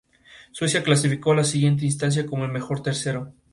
[0.51, 3.35] Suecia clasificó a la siguiente instancia como el mejor tercero.